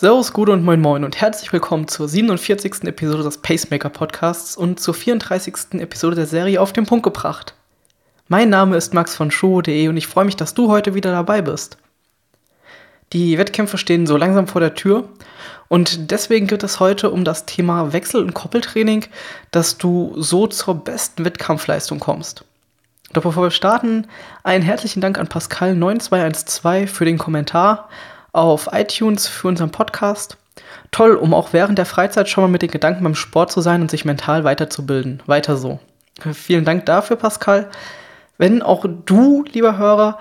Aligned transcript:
Servus, 0.00 0.32
Gude 0.32 0.52
und 0.52 0.64
Moin 0.64 0.80
Moin 0.80 1.04
und 1.04 1.20
herzlich 1.20 1.52
willkommen 1.52 1.86
zur 1.86 2.08
47. 2.08 2.84
Episode 2.84 3.22
des 3.22 3.36
Pacemaker 3.36 3.90
Podcasts 3.90 4.56
und 4.56 4.80
zur 4.80 4.94
34. 4.94 5.74
Episode 5.74 6.16
der 6.16 6.24
Serie 6.24 6.62
auf 6.62 6.72
den 6.72 6.86
Punkt 6.86 7.02
gebracht. 7.02 7.52
Mein 8.26 8.48
Name 8.48 8.78
ist 8.78 8.94
Max 8.94 9.14
von 9.14 9.30
Show.de 9.30 9.88
und 9.88 9.98
ich 9.98 10.06
freue 10.06 10.24
mich, 10.24 10.36
dass 10.36 10.54
du 10.54 10.70
heute 10.70 10.94
wieder 10.94 11.10
dabei 11.10 11.42
bist. 11.42 11.76
Die 13.12 13.36
Wettkämpfe 13.36 13.76
stehen 13.76 14.06
so 14.06 14.16
langsam 14.16 14.46
vor 14.46 14.62
der 14.62 14.74
Tür 14.74 15.06
und 15.68 16.10
deswegen 16.10 16.46
geht 16.46 16.62
es 16.62 16.80
heute 16.80 17.10
um 17.10 17.22
das 17.22 17.44
Thema 17.44 17.92
Wechsel- 17.92 18.22
und 18.22 18.32
Koppeltraining, 18.32 19.04
dass 19.50 19.76
du 19.76 20.14
so 20.16 20.46
zur 20.46 20.76
besten 20.76 21.26
Wettkampfleistung 21.26 22.00
kommst. 22.00 22.46
Doch 23.12 23.24
bevor 23.24 23.42
wir 23.42 23.50
starten, 23.50 24.06
einen 24.44 24.64
herzlichen 24.64 25.02
Dank 25.02 25.18
an 25.18 25.28
Pascal9212 25.28 26.86
für 26.86 27.04
den 27.04 27.18
Kommentar 27.18 27.90
auf 28.32 28.68
iTunes 28.72 29.26
für 29.26 29.48
unseren 29.48 29.70
Podcast. 29.70 30.36
Toll, 30.90 31.14
um 31.14 31.34
auch 31.34 31.52
während 31.52 31.78
der 31.78 31.86
Freizeit 31.86 32.28
schon 32.28 32.44
mal 32.44 32.50
mit 32.50 32.62
den 32.62 32.70
Gedanken 32.70 33.04
beim 33.04 33.14
Sport 33.14 33.52
zu 33.52 33.60
sein 33.60 33.80
und 33.80 33.90
sich 33.90 34.04
mental 34.04 34.44
weiterzubilden. 34.44 35.22
Weiter 35.26 35.56
so. 35.56 35.78
Vielen 36.32 36.64
Dank 36.64 36.86
dafür, 36.86 37.16
Pascal. 37.16 37.70
Wenn 38.38 38.62
auch 38.62 38.84
du, 39.06 39.44
lieber 39.52 39.78
Hörer, 39.78 40.18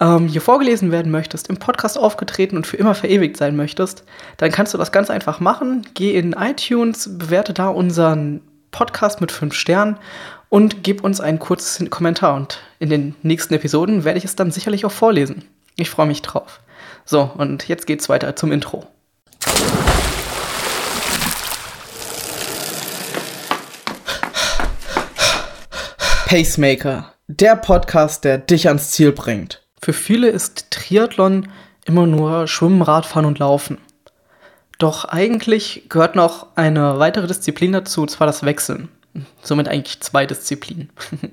ähm, 0.00 0.28
hier 0.28 0.40
vorgelesen 0.40 0.92
werden 0.92 1.10
möchtest, 1.10 1.48
im 1.48 1.56
Podcast 1.56 1.98
aufgetreten 1.98 2.56
und 2.56 2.66
für 2.66 2.76
immer 2.76 2.94
verewigt 2.94 3.36
sein 3.36 3.56
möchtest, 3.56 4.04
dann 4.36 4.52
kannst 4.52 4.74
du 4.74 4.78
das 4.78 4.92
ganz 4.92 5.10
einfach 5.10 5.40
machen. 5.40 5.86
Geh 5.94 6.16
in 6.16 6.32
iTunes, 6.32 7.18
bewerte 7.18 7.54
da 7.54 7.68
unseren 7.68 8.40
Podcast 8.70 9.20
mit 9.20 9.32
fünf 9.32 9.54
Sternen 9.54 9.96
und 10.48 10.82
gib 10.82 11.02
uns 11.02 11.20
einen 11.20 11.38
kurzen 11.38 11.90
Kommentar. 11.90 12.34
Und 12.34 12.60
in 12.78 12.90
den 12.90 13.14
nächsten 13.22 13.54
Episoden 13.54 14.04
werde 14.04 14.18
ich 14.18 14.24
es 14.24 14.36
dann 14.36 14.50
sicherlich 14.50 14.84
auch 14.84 14.92
vorlesen. 14.92 15.44
Ich 15.76 15.90
freue 15.90 16.06
mich 16.06 16.22
drauf. 16.22 16.60
So, 17.08 17.30
und 17.38 17.68
jetzt 17.68 17.86
geht's 17.86 18.08
weiter 18.08 18.34
zum 18.34 18.50
Intro. 18.50 18.84
Pacemaker, 26.26 27.12
der 27.28 27.54
Podcast, 27.54 28.24
der 28.24 28.38
dich 28.38 28.66
ans 28.66 28.90
Ziel 28.90 29.12
bringt. 29.12 29.62
Für 29.80 29.92
viele 29.92 30.26
ist 30.28 30.72
Triathlon 30.72 31.48
immer 31.84 32.08
nur 32.08 32.48
Schwimmen, 32.48 32.82
Radfahren 32.82 33.26
und 33.26 33.38
Laufen. 33.38 33.78
Doch 34.80 35.04
eigentlich 35.04 35.84
gehört 35.88 36.16
noch 36.16 36.48
eine 36.56 36.98
weitere 36.98 37.28
Disziplin 37.28 37.70
dazu, 37.70 38.02
und 38.02 38.10
zwar 38.10 38.26
das 38.26 38.42
Wechseln. 38.42 38.88
Somit 39.42 39.68
eigentlich 39.68 40.00
zwei 40.00 40.26
Disziplinen. 40.26 40.90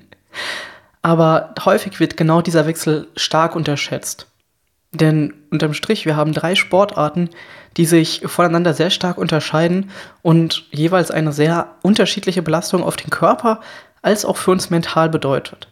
Aber 1.02 1.52
häufig 1.64 1.98
wird 1.98 2.16
genau 2.16 2.42
dieser 2.42 2.64
Wechsel 2.66 3.08
stark 3.16 3.56
unterschätzt. 3.56 4.28
Denn 4.94 5.34
unterm 5.50 5.74
Strich, 5.74 6.06
wir 6.06 6.16
haben 6.16 6.32
drei 6.32 6.54
Sportarten, 6.54 7.30
die 7.76 7.84
sich 7.84 8.22
voneinander 8.26 8.74
sehr 8.74 8.90
stark 8.90 9.18
unterscheiden 9.18 9.90
und 10.22 10.66
jeweils 10.70 11.10
eine 11.10 11.32
sehr 11.32 11.74
unterschiedliche 11.82 12.42
Belastung 12.42 12.84
auf 12.84 12.96
den 12.96 13.10
Körper 13.10 13.60
als 14.02 14.24
auch 14.24 14.36
für 14.36 14.52
uns 14.52 14.70
mental 14.70 15.08
bedeutet. 15.08 15.68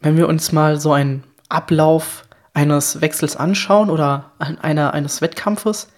Wenn 0.00 0.16
wir 0.16 0.28
uns 0.28 0.52
mal 0.52 0.78
so 0.78 0.92
einen 0.92 1.24
Ablauf 1.48 2.22
eines 2.54 3.00
Wechsels 3.00 3.36
anschauen 3.36 3.90
oder 3.90 4.32
einer, 4.38 4.94
eines 4.94 5.20
Wettkampfes, 5.20 5.88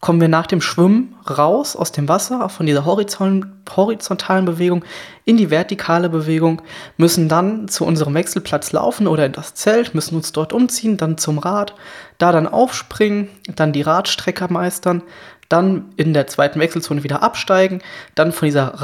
kommen 0.00 0.20
wir 0.20 0.28
nach 0.28 0.46
dem 0.46 0.60
Schwimmen 0.60 1.16
raus 1.28 1.74
aus 1.74 1.90
dem 1.90 2.08
Wasser, 2.08 2.48
von 2.48 2.66
dieser 2.66 2.84
horizontalen 2.84 4.44
Bewegung 4.44 4.84
in 5.24 5.36
die 5.36 5.50
vertikale 5.50 6.08
Bewegung, 6.08 6.62
müssen 6.96 7.28
dann 7.28 7.66
zu 7.68 7.84
unserem 7.84 8.14
Wechselplatz 8.14 8.72
laufen 8.72 9.06
oder 9.06 9.26
in 9.26 9.32
das 9.32 9.54
Zelt, 9.54 9.94
müssen 9.94 10.16
uns 10.16 10.32
dort 10.32 10.52
umziehen, 10.52 10.96
dann 10.96 11.18
zum 11.18 11.38
Rad, 11.38 11.74
da 12.18 12.30
dann 12.30 12.46
aufspringen, 12.46 13.28
dann 13.54 13.72
die 13.72 13.82
Radstrecke 13.82 14.52
meistern, 14.52 15.02
dann 15.48 15.86
in 15.96 16.12
der 16.12 16.26
zweiten 16.26 16.60
Wechselzone 16.60 17.02
wieder 17.02 17.22
absteigen, 17.22 17.80
dann 18.14 18.32
von 18.32 18.46
dieser 18.46 18.74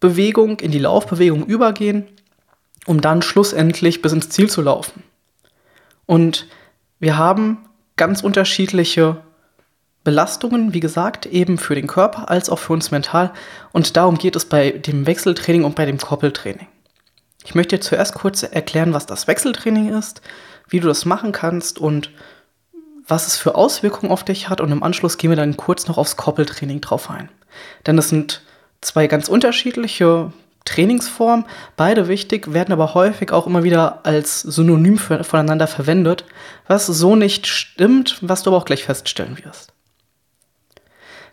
Radbewegung 0.00 0.60
in 0.60 0.70
die 0.70 0.78
Laufbewegung 0.78 1.44
übergehen, 1.46 2.06
um 2.86 3.00
dann 3.00 3.22
schlussendlich 3.22 4.02
bis 4.02 4.12
ins 4.12 4.28
Ziel 4.28 4.48
zu 4.48 4.62
laufen. 4.62 5.02
Und 6.06 6.46
wir 7.00 7.18
haben 7.18 7.68
ganz 7.96 8.22
unterschiedliche 8.22 9.22
Belastungen, 10.02 10.72
wie 10.72 10.80
gesagt, 10.80 11.26
eben 11.26 11.58
für 11.58 11.74
den 11.74 11.86
Körper 11.86 12.30
als 12.30 12.48
auch 12.48 12.58
für 12.58 12.72
uns 12.72 12.90
mental. 12.90 13.32
Und 13.72 13.96
darum 13.96 14.16
geht 14.16 14.36
es 14.36 14.46
bei 14.46 14.70
dem 14.70 15.06
Wechseltraining 15.06 15.64
und 15.64 15.74
bei 15.74 15.86
dem 15.86 15.98
Koppeltraining. 15.98 16.68
Ich 17.44 17.54
möchte 17.54 17.76
dir 17.76 17.82
zuerst 17.82 18.14
kurz 18.14 18.42
erklären, 18.42 18.94
was 18.94 19.06
das 19.06 19.26
Wechseltraining 19.26 19.92
ist, 19.96 20.22
wie 20.68 20.80
du 20.80 20.88
das 20.88 21.04
machen 21.04 21.32
kannst 21.32 21.78
und 21.78 22.10
was 23.06 23.26
es 23.26 23.36
für 23.36 23.54
Auswirkungen 23.54 24.12
auf 24.12 24.24
dich 24.24 24.48
hat. 24.48 24.60
Und 24.60 24.72
im 24.72 24.82
Anschluss 24.82 25.18
gehen 25.18 25.30
wir 25.30 25.36
dann 25.36 25.56
kurz 25.56 25.88
noch 25.88 25.98
aufs 25.98 26.16
Koppeltraining 26.16 26.80
drauf 26.80 27.10
ein. 27.10 27.28
Denn 27.86 27.98
es 27.98 28.08
sind 28.08 28.42
zwei 28.80 29.06
ganz 29.06 29.28
unterschiedliche 29.28 30.32
Trainingsformen, 30.64 31.46
beide 31.76 32.06
wichtig, 32.08 32.52
werden 32.52 32.72
aber 32.72 32.94
häufig 32.94 33.32
auch 33.32 33.46
immer 33.46 33.64
wieder 33.64 34.00
als 34.04 34.42
Synonym 34.42 34.98
voneinander 34.98 35.66
verwendet, 35.66 36.24
was 36.66 36.86
so 36.86 37.16
nicht 37.16 37.46
stimmt, 37.46 38.18
was 38.20 38.42
du 38.42 38.50
aber 38.50 38.58
auch 38.58 38.64
gleich 38.66 38.84
feststellen 38.84 39.38
wirst. 39.42 39.72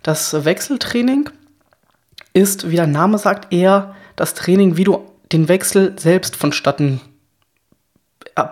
Das 0.03 0.45
Wechseltraining 0.45 1.29
ist, 2.33 2.69
wie 2.69 2.75
der 2.75 2.87
Name 2.87 3.17
sagt, 3.17 3.53
eher 3.53 3.95
das 4.15 4.33
Training, 4.33 4.77
wie 4.77 4.83
du 4.83 5.05
den 5.31 5.47
Wechsel 5.47 5.97
selbst 5.99 6.35
vonstatten 6.35 7.01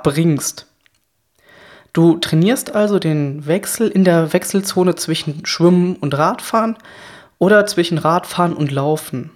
bringst. 0.03 0.67
Du 1.93 2.17
trainierst 2.17 2.75
also 2.75 2.99
den 2.99 3.45
Wechsel 3.47 3.87
in 3.87 4.03
der 4.03 4.33
Wechselzone 4.33 4.95
zwischen 4.95 5.45
Schwimmen 5.45 5.95
und 5.95 6.17
Radfahren 6.17 6.77
oder 7.37 7.65
zwischen 7.67 7.97
Radfahren 7.97 8.53
und 8.53 8.71
Laufen. 8.71 9.31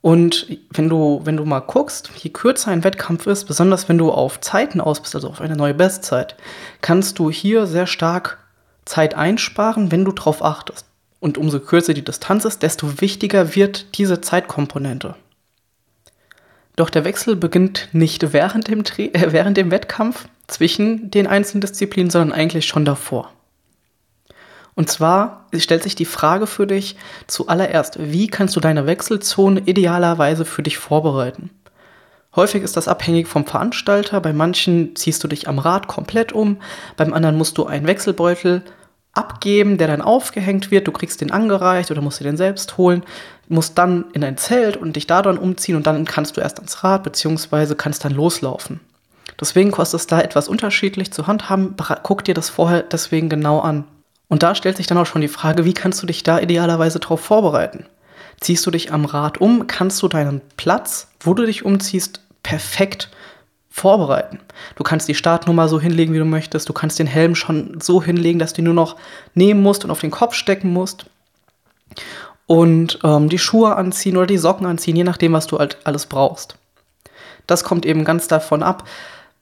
Und 0.00 0.46
wenn 0.70 0.88
du, 0.88 1.20
wenn 1.24 1.36
du 1.36 1.44
mal 1.44 1.60
guckst, 1.60 2.10
je 2.16 2.30
kürzer 2.30 2.70
ein 2.70 2.84
Wettkampf 2.84 3.26
ist, 3.26 3.44
besonders 3.44 3.88
wenn 3.88 3.98
du 3.98 4.12
auf 4.12 4.40
Zeiten 4.40 4.80
aus 4.80 5.00
bist, 5.00 5.14
also 5.14 5.28
auf 5.28 5.40
eine 5.40 5.56
neue 5.56 5.74
Bestzeit, 5.74 6.36
kannst 6.80 7.18
du 7.18 7.30
hier 7.30 7.66
sehr 7.66 7.86
stark 7.86 8.38
Zeit 8.86 9.14
einsparen, 9.14 9.92
wenn 9.92 10.06
du 10.06 10.12
darauf 10.12 10.42
achtest. 10.42 10.86
Und 11.20 11.36
umso 11.36 11.60
kürzer 11.60 11.92
die 11.92 12.04
Distanz 12.04 12.44
ist, 12.44 12.62
desto 12.62 13.00
wichtiger 13.00 13.54
wird 13.54 13.98
diese 13.98 14.22
Zeitkomponente. 14.22 15.14
Doch 16.76 16.90
der 16.90 17.04
Wechsel 17.04 17.36
beginnt 17.36 17.88
nicht 17.92 18.32
während 18.32 18.68
dem, 18.68 18.84
Tra 18.84 19.02
äh, 19.02 19.32
während 19.32 19.56
dem 19.56 19.70
Wettkampf 19.70 20.28
zwischen 20.46 21.10
den 21.10 21.26
einzelnen 21.26 21.62
Disziplinen, 21.62 22.10
sondern 22.10 22.38
eigentlich 22.38 22.66
schon 22.66 22.84
davor. 22.84 23.32
Und 24.74 24.90
zwar 24.90 25.46
stellt 25.56 25.82
sich 25.82 25.94
die 25.94 26.04
Frage 26.04 26.46
für 26.46 26.66
dich 26.66 26.96
zuallererst, 27.26 27.98
wie 27.98 28.26
kannst 28.26 28.54
du 28.56 28.60
deine 28.60 28.86
Wechselzone 28.86 29.60
idealerweise 29.64 30.44
für 30.44 30.62
dich 30.62 30.76
vorbereiten? 30.76 31.48
Häufig 32.36 32.62
ist 32.62 32.76
das 32.76 32.86
abhängig 32.86 33.26
vom 33.26 33.46
Veranstalter. 33.46 34.20
Bei 34.20 34.34
manchen 34.34 34.94
ziehst 34.94 35.24
du 35.24 35.28
dich 35.28 35.48
am 35.48 35.58
Rad 35.58 35.88
komplett 35.88 36.32
um, 36.32 36.58
beim 36.98 37.14
anderen 37.14 37.38
musst 37.38 37.56
du 37.56 37.64
einen 37.64 37.86
Wechselbeutel 37.86 38.62
abgeben, 39.16 39.78
der 39.78 39.88
dann 39.88 40.02
aufgehängt 40.02 40.70
wird. 40.70 40.86
Du 40.86 40.92
kriegst 40.92 41.20
den 41.20 41.30
angereicht 41.30 41.90
oder 41.90 42.02
musst 42.02 42.20
dir 42.20 42.24
den 42.24 42.36
selbst 42.36 42.76
holen, 42.76 43.02
musst 43.48 43.78
dann 43.78 44.06
in 44.12 44.24
ein 44.24 44.36
Zelt 44.36 44.76
und 44.76 44.96
dich 44.96 45.06
da 45.06 45.22
dann 45.22 45.38
umziehen 45.38 45.76
und 45.76 45.86
dann 45.86 46.04
kannst 46.04 46.36
du 46.36 46.40
erst 46.40 46.58
ans 46.58 46.84
Rad 46.84 47.02
beziehungsweise 47.02 47.76
kannst 47.76 48.04
dann 48.04 48.12
loslaufen. 48.12 48.80
Deswegen 49.40 49.70
kostet 49.70 50.00
es 50.00 50.06
da 50.06 50.20
etwas 50.20 50.48
unterschiedlich 50.48 51.12
zu 51.12 51.26
handhaben. 51.26 51.74
Guck 52.02 52.24
dir 52.24 52.34
das 52.34 52.48
vorher 52.48 52.82
deswegen 52.82 53.28
genau 53.28 53.60
an. 53.60 53.84
Und 54.28 54.42
da 54.42 54.54
stellt 54.54 54.76
sich 54.76 54.86
dann 54.86 54.98
auch 54.98 55.06
schon 55.06 55.20
die 55.20 55.28
Frage, 55.28 55.64
wie 55.64 55.74
kannst 55.74 56.02
du 56.02 56.06
dich 56.06 56.22
da 56.22 56.38
idealerweise 56.38 56.98
darauf 56.98 57.20
vorbereiten? 57.20 57.86
Ziehst 58.40 58.66
du 58.66 58.70
dich 58.70 58.92
am 58.92 59.04
Rad 59.04 59.38
um, 59.40 59.66
kannst 59.66 60.02
du 60.02 60.08
deinen 60.08 60.40
Platz, 60.56 61.08
wo 61.20 61.34
du 61.34 61.46
dich 61.46 61.64
umziehst, 61.64 62.20
perfekt 62.42 63.10
vorbereiten. 63.76 64.40
Du 64.76 64.82
kannst 64.82 65.06
die 65.06 65.14
Startnummer 65.14 65.68
so 65.68 65.78
hinlegen, 65.78 66.14
wie 66.14 66.18
du 66.18 66.24
möchtest. 66.24 66.66
Du 66.66 66.72
kannst 66.72 66.98
den 66.98 67.06
Helm 67.06 67.34
schon 67.34 67.78
so 67.78 68.02
hinlegen, 68.02 68.38
dass 68.38 68.54
du 68.54 68.62
ihn 68.62 68.64
nur 68.64 68.74
noch 68.74 68.96
nehmen 69.34 69.62
musst 69.62 69.84
und 69.84 69.90
auf 69.90 70.00
den 70.00 70.10
Kopf 70.10 70.32
stecken 70.32 70.72
musst. 70.72 71.04
Und 72.46 72.98
ähm, 73.04 73.28
die 73.28 73.38
Schuhe 73.38 73.76
anziehen 73.76 74.16
oder 74.16 74.26
die 74.26 74.38
Socken 74.38 74.66
anziehen, 74.66 74.96
je 74.96 75.04
nachdem, 75.04 75.34
was 75.34 75.46
du 75.46 75.58
halt 75.58 75.76
alles 75.84 76.06
brauchst. 76.06 76.56
Das 77.46 77.64
kommt 77.64 77.84
eben 77.84 78.04
ganz 78.04 78.28
davon 78.28 78.62
ab, 78.62 78.88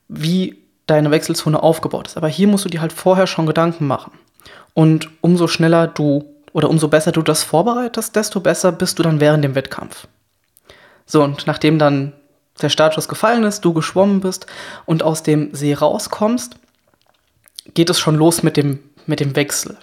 wie 0.08 0.58
deine 0.88 1.12
Wechselzone 1.12 1.62
aufgebaut 1.62 2.08
ist. 2.08 2.16
Aber 2.16 2.28
hier 2.28 2.48
musst 2.48 2.64
du 2.64 2.68
dir 2.68 2.80
halt 2.80 2.92
vorher 2.92 3.28
schon 3.28 3.46
Gedanken 3.46 3.86
machen. 3.86 4.10
Und 4.74 5.10
umso 5.20 5.46
schneller 5.46 5.86
du 5.86 6.24
oder 6.52 6.68
umso 6.70 6.88
besser 6.88 7.12
du 7.12 7.22
das 7.22 7.44
vorbereitest, 7.44 8.16
desto 8.16 8.40
besser 8.40 8.72
bist 8.72 8.98
du 8.98 9.04
dann 9.04 9.20
während 9.20 9.44
dem 9.44 9.54
Wettkampf. 9.54 10.08
So, 11.06 11.22
und 11.22 11.46
nachdem 11.46 11.78
dann 11.78 12.14
der 12.62 12.68
Startschuss 12.68 13.08
gefallen 13.08 13.44
ist, 13.44 13.64
du 13.64 13.72
geschwommen 13.72 14.20
bist 14.20 14.46
und 14.86 15.02
aus 15.02 15.22
dem 15.22 15.54
See 15.54 15.74
rauskommst, 15.74 16.56
geht 17.74 17.90
es 17.90 17.98
schon 17.98 18.16
los 18.16 18.42
mit 18.42 18.56
dem, 18.56 18.78
mit 19.06 19.20
dem 19.20 19.36
Wechsel. 19.36 19.76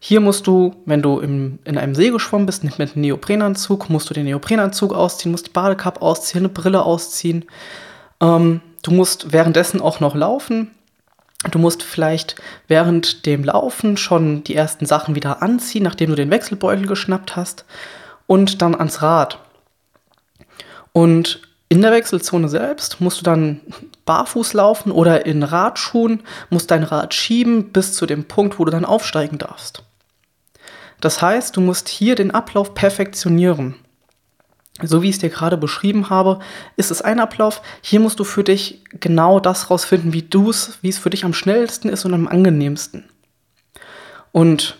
Hier 0.00 0.20
musst 0.20 0.46
du, 0.46 0.76
wenn 0.86 1.02
du 1.02 1.18
im, 1.18 1.58
in 1.64 1.76
einem 1.76 1.94
See 1.94 2.10
geschwommen 2.10 2.46
bist, 2.46 2.62
mit 2.62 2.78
einem 2.78 2.90
Neoprenanzug, 2.94 3.90
musst 3.90 4.08
du 4.08 4.14
den 4.14 4.24
Neoprenanzug 4.24 4.94
ausziehen, 4.94 5.32
musst 5.32 5.48
die 5.48 5.52
Badekappe 5.52 6.00
ausziehen, 6.00 6.42
eine 6.44 6.48
Brille 6.48 6.82
ausziehen. 6.82 7.44
Ähm, 8.20 8.60
du 8.82 8.92
musst 8.92 9.32
währenddessen 9.32 9.80
auch 9.80 9.98
noch 9.98 10.14
laufen. 10.14 10.70
Du 11.50 11.58
musst 11.58 11.82
vielleicht 11.82 12.36
während 12.68 13.26
dem 13.26 13.44
Laufen 13.44 13.96
schon 13.96 14.44
die 14.44 14.54
ersten 14.54 14.86
Sachen 14.86 15.14
wieder 15.14 15.42
anziehen, 15.42 15.82
nachdem 15.82 16.10
du 16.10 16.16
den 16.16 16.30
Wechselbeutel 16.30 16.86
geschnappt 16.86 17.36
hast 17.36 17.64
und 18.26 18.62
dann 18.62 18.74
ans 18.74 19.02
Rad. 19.02 19.38
Und 20.92 21.47
in 21.68 21.82
der 21.82 21.92
Wechselzone 21.92 22.48
selbst 22.48 23.00
musst 23.00 23.20
du 23.20 23.24
dann 23.24 23.60
barfuß 24.06 24.54
laufen 24.54 24.90
oder 24.90 25.26
in 25.26 25.42
Radschuhen, 25.42 26.22
musst 26.48 26.70
dein 26.70 26.82
Rad 26.82 27.12
schieben 27.12 27.72
bis 27.72 27.92
zu 27.92 28.06
dem 28.06 28.24
Punkt, 28.24 28.58
wo 28.58 28.64
du 28.64 28.70
dann 28.70 28.86
aufsteigen 28.86 29.38
darfst. 29.38 29.82
Das 31.00 31.20
heißt, 31.20 31.56
du 31.56 31.60
musst 31.60 31.88
hier 31.88 32.14
den 32.14 32.30
Ablauf 32.30 32.74
perfektionieren. 32.74 33.76
So 34.80 35.02
wie 35.02 35.08
ich 35.08 35.16
es 35.16 35.20
dir 35.20 35.28
gerade 35.28 35.56
beschrieben 35.56 36.08
habe, 36.08 36.38
ist 36.76 36.90
es 36.90 37.02
ein 37.02 37.20
Ablauf. 37.20 37.62
Hier 37.82 38.00
musst 38.00 38.20
du 38.20 38.24
für 38.24 38.44
dich 38.44 38.84
genau 39.00 39.40
das 39.40 39.70
rausfinden, 39.70 40.12
wie 40.12 40.22
du 40.22 40.50
es, 40.50 40.78
wie 40.82 40.88
es 40.88 40.98
für 40.98 41.10
dich 41.10 41.24
am 41.24 41.34
schnellsten 41.34 41.88
ist 41.88 42.04
und 42.04 42.14
am 42.14 42.28
angenehmsten. 42.28 43.04
Und 44.32 44.78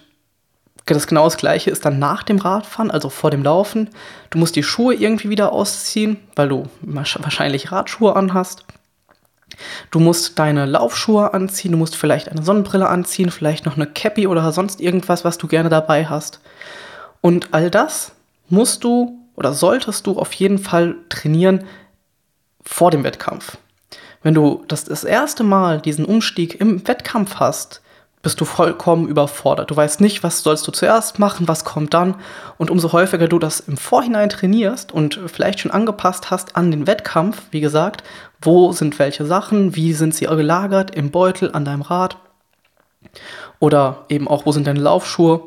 das 0.95 1.07
genau 1.07 1.25
das 1.25 1.37
gleiche 1.37 1.71
ist 1.71 1.85
dann 1.85 1.99
nach 1.99 2.23
dem 2.23 2.39
Radfahren, 2.39 2.91
also 2.91 3.09
vor 3.11 3.31
dem 3.31 3.43
Laufen. 3.43 3.91
Du 4.31 4.39
musst 4.39 4.57
die 4.57 4.63
Schuhe 4.63 4.95
irgendwie 4.95 5.31
wieder 5.31 5.53
ausziehen, 5.53 6.19
weil 6.37 6.49
du 6.49 6.67
wahrscheinlich 6.81 7.73
Radschuhe 7.73 8.15
anhast. 8.17 8.65
Du 9.91 9.99
musst 9.99 10.39
deine 10.39 10.67
Laufschuhe 10.67 11.35
anziehen, 11.35 11.73
du 11.73 11.79
musst 11.79 11.97
vielleicht 11.97 12.29
eine 12.29 12.43
Sonnenbrille 12.43 12.89
anziehen, 12.89 13.31
vielleicht 13.31 13.67
noch 13.67 13.77
eine 13.77 13.87
Cappy 13.87 14.27
oder 14.27 14.53
sonst 14.53 14.81
irgendwas, 14.81 15.25
was 15.25 15.39
du 15.39 15.49
gerne 15.49 15.69
dabei 15.69 16.07
hast. 16.07 16.41
Und 17.21 17.53
all 17.53 17.71
das 17.71 18.13
musst 18.49 18.85
du 18.85 19.19
oder 19.35 19.53
solltest 19.53 20.07
du 20.07 20.19
auf 20.19 20.33
jeden 20.35 20.59
Fall 20.59 20.97
trainieren 21.09 21.65
vor 22.63 22.91
dem 22.91 23.05
Wettkampf. 23.05 23.57
Wenn 24.23 24.35
du 24.35 24.65
das, 24.69 24.85
das 24.85 25.05
erste 25.05 25.45
Mal 25.45 25.81
diesen 25.81 26.05
Umstieg 26.05 26.61
im 26.61 26.87
Wettkampf 26.87 27.37
hast, 27.37 27.83
bist 28.23 28.41
du 28.41 28.45
vollkommen 28.45 29.09
überfordert. 29.09 29.71
Du 29.71 29.77
weißt 29.77 30.01
nicht, 30.01 30.23
was 30.23 30.43
sollst 30.43 30.67
du 30.67 30.73
zuerst 30.73 31.19
machen, 31.19 31.49
was 31.49 31.65
kommt 31.65 31.95
dann. 31.95 32.17
Und 32.57 32.71
umso 32.71 32.93
häufiger 32.93 33.29
du 33.29 33.39
das 33.39 33.61
im 33.61 33.77
Vorhinein 33.77 34.29
trainierst 34.29 34.93
und 34.93 35.21
vielleicht 35.27 35.61
schon 35.61 35.71
angepasst 35.71 36.31
hast 36.31 36.57
an 36.57 36.71
den 36.71 36.87
Wettkampf, 36.87 37.43
wie 37.51 37.61
gesagt, 37.61 38.03
wo 38.41 38.73
sind 38.73 38.99
welche 38.99 39.25
Sachen, 39.25 39.77
wie 39.77 39.93
sind 39.93 40.15
sie 40.15 40.27
gelagert 40.27 40.95
im 40.95 41.11
Beutel, 41.11 41.53
an 41.53 41.65
deinem 41.65 41.83
Rad 41.83 42.17
oder 43.61 44.05
eben 44.09 44.29
auch, 44.29 44.47
wo 44.47 44.53
sind 44.53 44.67
deine 44.67 44.81
Laufschuhe, 44.81 45.43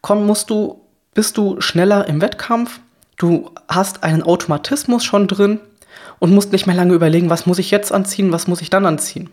komm, 0.00 0.26
musst 0.26 0.50
du, 0.50 0.80
bist 1.14 1.36
du 1.36 1.60
schneller 1.60 2.06
im 2.08 2.20
Wettkampf 2.20 2.80
Du 3.16 3.50
hast 3.66 4.02
einen 4.02 4.22
Automatismus 4.22 5.04
schon 5.04 5.26
drin 5.26 5.60
und 6.18 6.32
musst 6.32 6.52
nicht 6.52 6.66
mehr 6.66 6.76
lange 6.76 6.94
überlegen, 6.94 7.30
was 7.30 7.46
muss 7.46 7.58
ich 7.58 7.70
jetzt 7.70 7.90
anziehen, 7.92 8.32
was 8.32 8.46
muss 8.46 8.60
ich 8.60 8.68
dann 8.68 8.84
anziehen. 8.84 9.30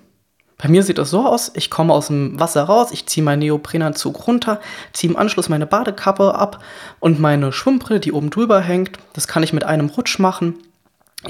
Bei 0.58 0.70
mir 0.70 0.84
sieht 0.84 0.98
es 0.98 1.10
so 1.10 1.26
aus, 1.26 1.52
ich 1.56 1.70
komme 1.70 1.94
aus 1.94 2.08
dem 2.08 2.40
Wasser 2.40 2.64
raus, 2.64 2.92
ich 2.92 3.06
ziehe 3.06 3.24
meinen 3.24 3.40
Neoprenanzug 3.40 4.28
runter, 4.28 4.62
ziehe 4.94 5.12
im 5.12 5.18
Anschluss 5.18 5.50
meine 5.50 5.66
Badekappe 5.66 6.36
ab 6.36 6.64
und 7.00 7.20
meine 7.20 7.52
Schwimmbrille, 7.52 8.00
die 8.00 8.12
oben 8.12 8.30
drüber 8.30 8.62
hängt. 8.62 8.98
Das 9.14 9.28
kann 9.28 9.44
ich 9.44 9.54
mit 9.54 9.64
einem 9.64 9.90
Rutsch 9.90 10.20
machen. 10.20 10.56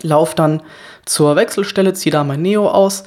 Lauf 0.01 0.35
dann 0.35 0.61
zur 1.05 1.35
Wechselstelle, 1.35 1.93
ziehe 1.93 2.11
da 2.11 2.23
mein 2.23 2.41
Neo 2.41 2.69
aus, 2.69 3.03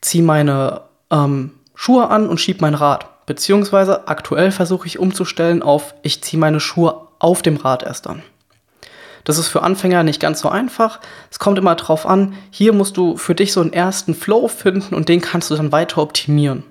ziehe 0.00 0.24
meine 0.24 0.82
ähm, 1.10 1.52
Schuhe 1.74 2.08
an 2.08 2.28
und 2.28 2.40
schiebe 2.40 2.60
mein 2.60 2.74
Rad. 2.74 3.06
Beziehungsweise 3.26 4.08
aktuell 4.08 4.50
versuche 4.50 4.86
ich 4.86 4.98
umzustellen 4.98 5.62
auf, 5.62 5.94
ich 6.02 6.22
ziehe 6.22 6.40
meine 6.40 6.60
Schuhe 6.60 7.08
auf 7.18 7.42
dem 7.42 7.56
Rad 7.56 7.82
erst 7.82 8.06
an. 8.08 8.22
Das 9.24 9.38
ist 9.38 9.48
für 9.48 9.62
Anfänger 9.62 10.02
nicht 10.02 10.20
ganz 10.20 10.40
so 10.40 10.48
einfach. 10.48 11.00
Es 11.30 11.38
kommt 11.38 11.58
immer 11.58 11.74
drauf 11.74 12.06
an, 12.06 12.34
hier 12.50 12.72
musst 12.72 12.96
du 12.96 13.16
für 13.16 13.34
dich 13.34 13.52
so 13.52 13.60
einen 13.60 13.72
ersten 13.72 14.14
Flow 14.14 14.48
finden 14.48 14.94
und 14.94 15.08
den 15.08 15.20
kannst 15.20 15.50
du 15.50 15.56
dann 15.56 15.72
weiter 15.72 15.98
optimieren. 16.02 16.64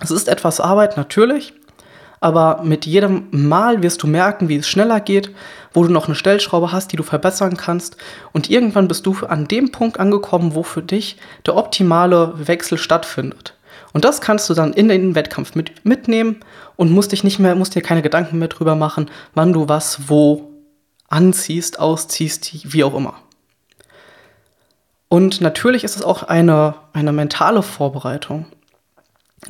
Es 0.00 0.10
ist 0.10 0.28
etwas 0.28 0.60
Arbeit, 0.60 0.96
natürlich, 0.96 1.54
aber 2.20 2.62
mit 2.62 2.84
jedem 2.86 3.26
Mal 3.30 3.82
wirst 3.82 4.02
du 4.02 4.06
merken, 4.06 4.48
wie 4.48 4.56
es 4.56 4.68
schneller 4.68 5.00
geht, 5.00 5.30
wo 5.72 5.84
du 5.84 5.92
noch 5.92 6.06
eine 6.06 6.14
Stellschraube 6.14 6.72
hast, 6.72 6.92
die 6.92 6.96
du 6.96 7.02
verbessern 7.02 7.56
kannst. 7.56 7.96
Und 8.32 8.50
irgendwann 8.50 8.88
bist 8.88 9.06
du 9.06 9.14
an 9.26 9.46
dem 9.46 9.72
Punkt 9.72 10.00
angekommen, 10.00 10.54
wo 10.54 10.62
für 10.62 10.82
dich 10.82 11.18
der 11.46 11.56
optimale 11.56 12.32
Wechsel 12.36 12.78
stattfindet. 12.78 13.54
Und 13.92 14.04
das 14.04 14.20
kannst 14.20 14.48
du 14.50 14.54
dann 14.54 14.72
in 14.72 14.88
den 14.88 15.14
Wettkampf 15.14 15.54
mit, 15.54 15.84
mitnehmen 15.84 16.40
und 16.76 16.90
musst 16.90 17.12
dich 17.12 17.24
nicht 17.24 17.38
mehr, 17.38 17.54
musst 17.54 17.74
dir 17.74 17.82
keine 17.82 18.02
Gedanken 18.02 18.38
mehr 18.38 18.48
drüber 18.48 18.74
machen, 18.74 19.10
wann 19.34 19.52
du 19.52 19.68
was 19.68 20.08
wo 20.08 20.53
anziehst, 21.14 21.78
ausziehst, 21.78 22.72
wie 22.72 22.82
auch 22.82 22.94
immer. 22.94 23.14
Und 25.08 25.40
natürlich 25.40 25.84
ist 25.84 25.94
es 25.94 26.02
auch 26.02 26.24
eine, 26.24 26.74
eine 26.92 27.12
mentale 27.12 27.62
Vorbereitung. 27.62 28.46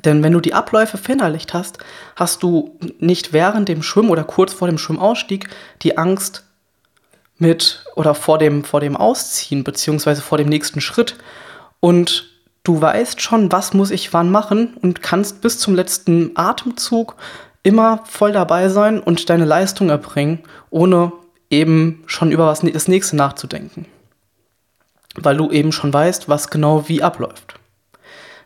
Denn 0.04 0.22
wenn 0.22 0.32
du 0.32 0.40
die 0.40 0.52
Abläufe 0.52 0.98
verinnerlicht 0.98 1.54
hast, 1.54 1.78
hast 2.16 2.42
du 2.42 2.78
nicht 2.98 3.32
während 3.32 3.68
dem 3.68 3.82
Schwimmen 3.82 4.10
oder 4.10 4.24
kurz 4.24 4.52
vor 4.52 4.68
dem 4.68 4.76
Schwimmausstieg 4.76 5.48
die 5.80 5.96
Angst 5.96 6.44
mit 7.38 7.84
oder 7.94 8.14
vor 8.14 8.38
dem, 8.38 8.64
vor 8.64 8.80
dem 8.80 8.96
Ausziehen 8.96 9.64
beziehungsweise 9.64 10.20
vor 10.20 10.36
dem 10.36 10.50
nächsten 10.50 10.82
Schritt. 10.82 11.16
Und 11.80 12.28
du 12.62 12.78
weißt 12.78 13.22
schon, 13.22 13.50
was 13.52 13.72
muss 13.72 13.90
ich 13.90 14.12
wann 14.12 14.30
machen 14.30 14.76
und 14.82 15.00
kannst 15.00 15.40
bis 15.40 15.58
zum 15.58 15.74
letzten 15.74 16.32
Atemzug 16.34 17.16
immer 17.62 18.00
voll 18.04 18.32
dabei 18.32 18.68
sein 18.68 19.00
und 19.00 19.30
deine 19.30 19.46
Leistung 19.46 19.88
erbringen, 19.88 20.40
ohne 20.68 21.12
eben 21.54 22.04
schon 22.06 22.30
über 22.30 22.46
was, 22.46 22.60
das 22.60 22.88
nächste 22.88 23.16
nachzudenken. 23.16 23.86
Weil 25.16 25.36
du 25.36 25.50
eben 25.50 25.72
schon 25.72 25.92
weißt, 25.92 26.28
was 26.28 26.50
genau 26.50 26.88
wie 26.88 27.02
abläuft. 27.02 27.54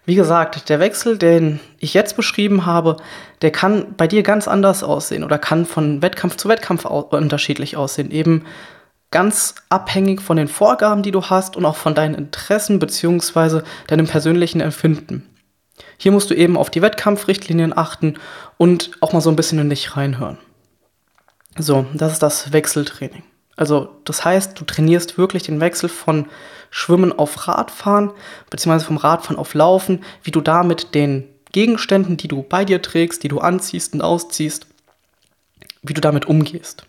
Wie 0.04 0.14
gesagt, 0.14 0.70
der 0.70 0.80
Wechsel, 0.80 1.18
den 1.18 1.60
ich 1.78 1.92
jetzt 1.92 2.16
beschrieben 2.16 2.64
habe, 2.64 2.96
der 3.42 3.50
kann 3.50 3.94
bei 3.96 4.06
dir 4.06 4.22
ganz 4.22 4.48
anders 4.48 4.82
aussehen 4.82 5.22
oder 5.22 5.38
kann 5.38 5.66
von 5.66 6.00
Wettkampf 6.00 6.36
zu 6.36 6.48
Wettkampf 6.48 6.86
unterschiedlich 6.86 7.76
aussehen. 7.76 8.10
Eben 8.10 8.46
ganz 9.10 9.54
abhängig 9.68 10.22
von 10.22 10.38
den 10.38 10.48
Vorgaben, 10.48 11.02
die 11.02 11.10
du 11.10 11.24
hast 11.24 11.56
und 11.56 11.66
auch 11.66 11.76
von 11.76 11.94
deinen 11.94 12.14
Interessen 12.14 12.78
bzw. 12.78 13.60
deinem 13.86 14.06
persönlichen 14.06 14.62
Empfinden. 14.62 15.28
Hier 15.98 16.12
musst 16.12 16.30
du 16.30 16.34
eben 16.34 16.56
auf 16.56 16.70
die 16.70 16.82
Wettkampfrichtlinien 16.82 17.76
achten 17.76 18.14
und 18.56 18.92
auch 19.00 19.12
mal 19.12 19.20
so 19.20 19.30
ein 19.30 19.36
bisschen 19.36 19.58
in 19.58 19.68
dich 19.70 19.96
reinhören. 19.96 20.38
So, 21.58 21.86
das 21.94 22.12
ist 22.12 22.22
das 22.22 22.52
Wechseltraining. 22.52 23.24
Also 23.56 23.88
das 24.04 24.24
heißt, 24.24 24.58
du 24.58 24.64
trainierst 24.64 25.18
wirklich 25.18 25.42
den 25.42 25.60
Wechsel 25.60 25.88
von 25.88 26.26
Schwimmen 26.70 27.12
auf 27.12 27.48
Radfahren, 27.48 28.12
beziehungsweise 28.50 28.86
vom 28.86 28.98
Radfahren 28.98 29.36
auf 29.36 29.54
Laufen, 29.54 30.04
wie 30.22 30.30
du 30.30 30.40
da 30.40 30.62
mit 30.62 30.94
den 30.94 31.28
Gegenständen, 31.50 32.16
die 32.16 32.28
du 32.28 32.42
bei 32.42 32.64
dir 32.64 32.80
trägst, 32.80 33.24
die 33.24 33.28
du 33.28 33.40
anziehst 33.40 33.94
und 33.94 34.02
ausziehst, 34.02 34.66
wie 35.82 35.94
du 35.94 36.00
damit 36.00 36.26
umgehst. 36.26 36.84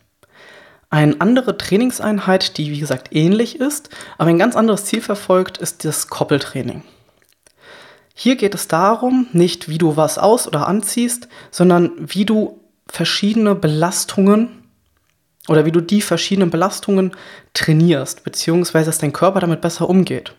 Eine 0.91 1.19
andere 1.21 1.57
Trainingseinheit, 1.57 2.57
die 2.57 2.71
wie 2.71 2.79
gesagt 2.79 3.09
ähnlich 3.11 3.59
ist, 3.59 3.89
aber 4.17 4.29
ein 4.29 4.39
ganz 4.39 4.55
anderes 4.55 4.85
Ziel 4.85 5.01
verfolgt, 5.01 5.57
ist 5.57 5.85
das 5.85 6.07
Koppeltraining. 6.07 6.83
Hier 8.13 8.35
geht 8.35 8.53
es 8.53 8.67
darum, 8.67 9.27
nicht 9.31 9.69
wie 9.69 9.77
du 9.77 9.95
was 9.95 10.17
aus- 10.17 10.47
oder 10.47 10.67
anziehst, 10.67 11.29
sondern 11.51 11.93
wie 11.97 12.25
du 12.25 12.59
verschiedene 12.87 13.55
Belastungen 13.55 14.58
oder 15.49 15.65
wie 15.65 15.71
du 15.71 15.81
die 15.81 16.01
verschiedenen 16.01 16.51
Belastungen 16.51 17.11
trainierst, 17.53 18.23
beziehungsweise 18.23 18.85
dass 18.85 18.99
dein 18.99 19.13
Körper 19.13 19.39
damit 19.39 19.61
besser 19.61 19.89
umgeht. 19.89 20.33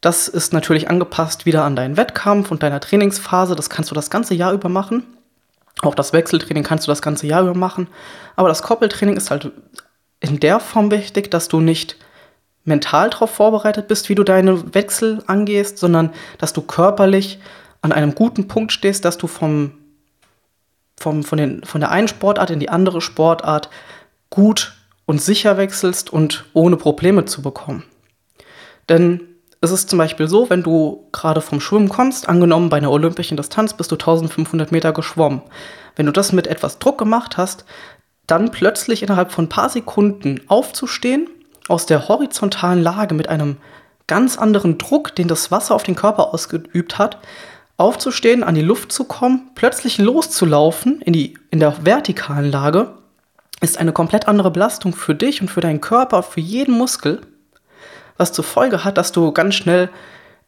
Das 0.00 0.28
ist 0.28 0.52
natürlich 0.52 0.90
angepasst 0.90 1.46
wieder 1.46 1.64
an 1.64 1.76
deinen 1.76 1.96
Wettkampf 1.96 2.50
und 2.50 2.62
deiner 2.62 2.80
Trainingsphase. 2.80 3.54
Das 3.54 3.70
kannst 3.70 3.90
du 3.90 3.94
das 3.94 4.10
ganze 4.10 4.34
Jahr 4.34 4.52
über 4.52 4.68
machen. 4.68 5.04
Auch 5.82 5.94
das 5.94 6.12
Wechseltraining 6.12 6.64
kannst 6.64 6.86
du 6.86 6.90
das 6.90 7.02
ganze 7.02 7.26
Jahr 7.26 7.42
über 7.42 7.54
machen. 7.54 7.88
Aber 8.34 8.48
das 8.48 8.62
Koppeltraining 8.62 9.16
ist 9.16 9.30
halt 9.30 9.52
in 10.20 10.40
der 10.40 10.58
Form 10.58 10.90
wichtig, 10.90 11.30
dass 11.30 11.48
du 11.48 11.60
nicht 11.60 11.96
mental 12.64 13.10
darauf 13.10 13.30
vorbereitet 13.30 13.86
bist, 13.86 14.08
wie 14.08 14.14
du 14.16 14.24
deine 14.24 14.74
Wechsel 14.74 15.22
angehst, 15.26 15.78
sondern 15.78 16.10
dass 16.38 16.52
du 16.52 16.62
körperlich 16.62 17.38
an 17.80 17.92
einem 17.92 18.14
guten 18.14 18.48
Punkt 18.48 18.72
stehst, 18.72 19.04
dass 19.04 19.18
du 19.18 19.28
vom 19.28 19.72
vom, 20.98 21.22
von, 21.22 21.38
den, 21.38 21.64
von 21.64 21.80
der 21.80 21.90
einen 21.90 22.08
Sportart 22.08 22.50
in 22.50 22.60
die 22.60 22.68
andere 22.68 23.00
Sportart 23.00 23.70
gut 24.30 24.74
und 25.06 25.22
sicher 25.22 25.56
wechselst 25.56 26.12
und 26.12 26.44
ohne 26.52 26.76
Probleme 26.76 27.24
zu 27.24 27.42
bekommen. 27.42 27.84
Denn 28.88 29.20
es 29.60 29.70
ist 29.70 29.90
zum 29.90 29.98
Beispiel 29.98 30.28
so, 30.28 30.50
wenn 30.50 30.62
du 30.62 31.08
gerade 31.12 31.40
vom 31.40 31.60
Schwimmen 31.60 31.88
kommst, 31.88 32.28
angenommen 32.28 32.68
bei 32.68 32.76
einer 32.76 32.92
olympischen 32.92 33.36
Distanz 33.36 33.74
bist 33.74 33.90
du 33.90 33.96
1500 33.96 34.70
Meter 34.70 34.92
geschwommen. 34.92 35.42
Wenn 35.96 36.06
du 36.06 36.12
das 36.12 36.32
mit 36.32 36.46
etwas 36.46 36.78
Druck 36.78 36.98
gemacht 36.98 37.36
hast, 37.36 37.64
dann 38.26 38.50
plötzlich 38.50 39.02
innerhalb 39.02 39.32
von 39.32 39.46
ein 39.46 39.48
paar 39.48 39.68
Sekunden 39.68 40.42
aufzustehen, 40.46 41.28
aus 41.66 41.86
der 41.86 42.08
horizontalen 42.08 42.82
Lage 42.82 43.14
mit 43.14 43.28
einem 43.28 43.56
ganz 44.06 44.38
anderen 44.38 44.78
Druck, 44.78 45.14
den 45.16 45.28
das 45.28 45.50
Wasser 45.50 45.74
auf 45.74 45.82
den 45.82 45.96
Körper 45.96 46.32
ausgeübt 46.32 46.98
hat, 46.98 47.18
aufzustehen, 47.78 48.44
an 48.44 48.54
die 48.54 48.60
Luft 48.60 48.92
zu 48.92 49.04
kommen, 49.04 49.50
plötzlich 49.54 49.96
loszulaufen 49.96 51.00
in, 51.00 51.14
die, 51.14 51.38
in 51.50 51.60
der 51.60 51.86
vertikalen 51.86 52.50
Lage, 52.50 52.92
ist 53.60 53.78
eine 53.78 53.92
komplett 53.92 54.28
andere 54.28 54.50
Belastung 54.50 54.94
für 54.94 55.14
dich 55.14 55.40
und 55.40 55.50
für 55.50 55.62
deinen 55.62 55.80
Körper, 55.80 56.22
für 56.22 56.40
jeden 56.40 56.76
Muskel, 56.76 57.22
was 58.18 58.32
zur 58.32 58.44
Folge 58.44 58.84
hat, 58.84 58.98
dass 58.98 59.12
du 59.12 59.32
ganz 59.32 59.54
schnell 59.54 59.88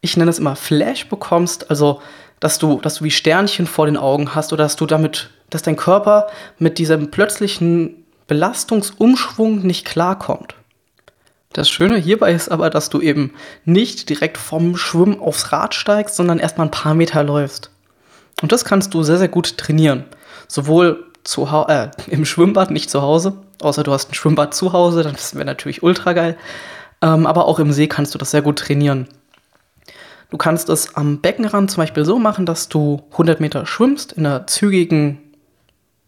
ich 0.01 0.17
nenne 0.17 0.31
es 0.31 0.39
immer 0.39 0.55
Flash 0.55 1.07
bekommst, 1.07 1.69
also 1.69 2.01
dass 2.39 2.57
du, 2.57 2.81
dass 2.81 2.95
du 2.95 3.03
wie 3.05 3.11
Sternchen 3.11 3.67
vor 3.67 3.85
den 3.85 3.97
Augen 3.97 4.33
hast 4.35 4.51
oder 4.51 4.63
dass 4.63 4.75
du 4.75 4.87
damit, 4.87 5.29
dass 5.51 5.61
dein 5.61 5.75
Körper 5.75 6.27
mit 6.57 6.79
diesem 6.79 7.11
plötzlichen 7.11 8.03
Belastungsumschwung 8.27 9.61
nicht 9.61 9.85
klarkommt. 9.85 10.55
Das 11.53 11.69
Schöne 11.69 11.97
hierbei 11.97 12.33
ist 12.33 12.49
aber, 12.49 12.69
dass 12.69 12.89
du 12.89 13.01
eben 13.01 13.33
nicht 13.65 14.09
direkt 14.09 14.37
vom 14.37 14.77
Schwimmen 14.77 15.19
aufs 15.19 15.51
Rad 15.51 15.75
steigst, 15.75 16.15
sondern 16.15 16.39
erstmal 16.39 16.67
ein 16.67 16.71
paar 16.71 16.93
Meter 16.93 17.23
läufst. 17.23 17.71
Und 18.41 18.51
das 18.51 18.65
kannst 18.65 18.93
du 18.93 19.03
sehr, 19.03 19.17
sehr 19.17 19.27
gut 19.27 19.57
trainieren. 19.57 20.05
Sowohl 20.47 21.05
zu 21.23 21.45
äh, 21.67 21.89
im 22.07 22.25
Schwimmbad, 22.25 22.71
nicht 22.71 22.89
zu 22.89 23.01
Hause, 23.01 23.33
außer 23.61 23.83
du 23.83 23.91
hast 23.91 24.09
ein 24.09 24.15
Schwimmbad 24.15 24.53
zu 24.53 24.73
Hause, 24.73 25.03
dann 25.03 25.15
wäre 25.33 25.45
natürlich 25.45 25.83
ultra 25.83 26.13
geil. 26.13 26.37
Ähm, 27.01 27.25
aber 27.25 27.45
auch 27.45 27.59
im 27.59 27.71
See 27.71 27.87
kannst 27.87 28.13
du 28.13 28.17
das 28.17 28.31
sehr 28.31 28.41
gut 28.41 28.59
trainieren. 28.59 29.07
Du 30.29 30.37
kannst 30.37 30.69
es 30.69 30.95
am 30.95 31.19
Beckenrand 31.19 31.69
zum 31.69 31.81
Beispiel 31.81 32.05
so 32.05 32.17
machen, 32.17 32.45
dass 32.45 32.69
du 32.69 33.03
100 33.11 33.41
Meter 33.41 33.65
schwimmst 33.65 34.13
in 34.13 34.25
einer 34.25 34.47
zügigen 34.47 35.19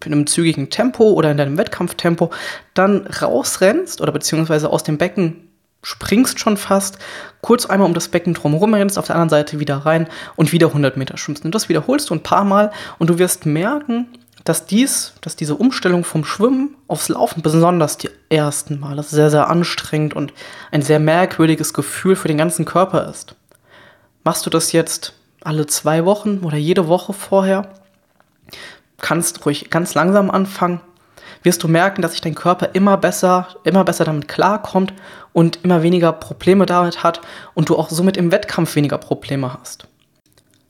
in 0.06 0.14
einem 0.14 0.28
zügigen 0.28 0.70
Tempo 0.70 1.12
oder 1.12 1.32
in 1.32 1.38
deinem 1.38 1.58
Wettkampftempo, 1.58 2.30
dann 2.74 3.08
rausrennst 3.08 4.02
oder 4.02 4.12
beziehungsweise 4.12 4.70
aus 4.70 4.84
dem 4.84 4.98
Becken 4.98 5.50
springst 5.84 6.40
schon 6.40 6.58
fast, 6.58 6.98
kurz 7.42 7.66
einmal 7.66 7.88
um 7.88 7.94
das 7.94 8.08
Becken 8.08 8.34
drumherum 8.34 8.74
rennst, 8.74 8.98
auf 8.98 9.08
der 9.08 9.16
anderen 9.16 9.30
Seite 9.30 9.60
wieder 9.60 9.78
rein 9.78 10.08
und 10.36 10.52
wieder 10.52 10.68
100 10.68 10.98
Meter 10.98 11.18
schwimmst. 11.18 11.46
Und 11.46 11.54
das 11.54 11.70
wiederholst 11.70 12.10
du 12.10 12.16
ein 12.16 12.24
paar 12.24 12.46
Mal 12.46 12.72
und 13.00 13.10
du 13.10 13.20
wirst 13.20 13.46
merken, 13.46 14.08
dass 14.44 14.66
dies, 14.66 15.14
dass 15.22 15.36
diese 15.36 15.56
Umstellung 15.56 16.04
vom 16.04 16.26
Schwimmen 16.26 16.76
aufs 16.88 17.10
Laufen, 17.10 17.42
besonders 17.42 17.98
die 17.98 18.10
ersten 18.30 18.80
Male, 18.80 19.04
sehr, 19.04 19.30
sehr 19.30 19.50
anstrengend 19.50 20.16
und 20.16 20.34
ein 20.72 20.82
sehr 20.82 21.00
merkwürdiges 21.00 21.74
Gefühl 21.74 22.16
für 22.16 22.28
den 22.28 22.38
ganzen 22.38 22.66
Körper 22.66 23.10
ist. 23.10 23.36
Machst 24.24 24.46
du 24.46 24.50
das 24.50 24.72
jetzt 24.72 25.14
alle 25.44 25.66
zwei 25.66 26.06
Wochen 26.06 26.40
oder 26.44 26.58
jede 26.58 26.88
Woche 26.88 27.14
vorher, 27.14 27.70
kannst 29.04 29.46
ruhig 29.46 29.70
ganz 29.70 29.94
langsam 29.94 30.32
anfangen, 30.32 30.82
wirst 31.44 31.62
du 31.62 31.68
merken, 31.68 32.02
dass 32.02 32.14
sich 32.14 32.22
dein 32.22 32.36
Körper 32.36 32.70
immer 32.74 32.98
besser, 32.98 33.50
immer 33.64 33.84
besser 33.84 34.06
damit 34.06 34.28
klarkommt 34.28 34.94
und 35.34 35.60
immer 35.64 35.84
weniger 35.84 36.14
Probleme 36.14 36.66
damit 36.66 37.04
hat 37.04 37.22
und 37.54 37.70
du 37.70 37.76
auch 37.78 37.90
somit 37.90 38.18
im 38.18 38.32
Wettkampf 38.32 38.76
weniger 38.76 38.98
Probleme 38.98 39.54
hast. 39.54 39.88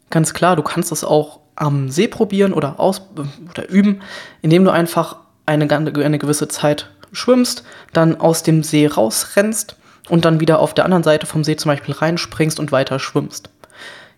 Ganz 0.09 0.33
klar, 0.33 0.55
du 0.55 0.63
kannst 0.63 0.91
es 0.91 1.03
auch 1.03 1.39
am 1.55 1.89
See 1.89 2.07
probieren 2.07 2.53
oder, 2.53 2.79
aus, 2.79 3.03
oder 3.49 3.69
üben, 3.69 4.01
indem 4.41 4.65
du 4.65 4.71
einfach 4.71 5.17
eine, 5.45 5.69
eine 5.69 6.17
gewisse 6.17 6.47
Zeit 6.47 6.89
schwimmst, 7.11 7.63
dann 7.93 8.19
aus 8.19 8.41
dem 8.41 8.63
See 8.63 8.87
rausrennst 8.87 9.75
und 10.09 10.25
dann 10.25 10.39
wieder 10.39 10.59
auf 10.59 10.73
der 10.73 10.85
anderen 10.85 11.03
Seite 11.03 11.27
vom 11.27 11.43
See 11.43 11.55
zum 11.55 11.69
Beispiel 11.69 11.93
reinspringst 11.93 12.59
und 12.59 12.71
weiter 12.71 12.97
schwimmst. 12.97 13.49